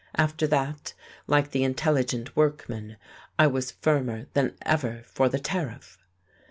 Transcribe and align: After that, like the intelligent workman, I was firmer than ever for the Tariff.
After 0.15 0.47
that, 0.47 0.95
like 1.27 1.51
the 1.51 1.63
intelligent 1.63 2.35
workman, 2.35 2.97
I 3.37 3.45
was 3.45 3.69
firmer 3.69 4.25
than 4.33 4.55
ever 4.65 5.03
for 5.05 5.29
the 5.29 5.37
Tariff. 5.37 5.99